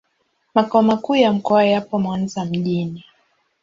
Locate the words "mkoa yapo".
1.33-1.99